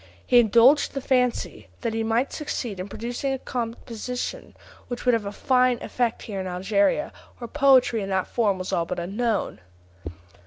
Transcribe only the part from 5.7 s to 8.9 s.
effect here in Algeria, where poetry in that form was all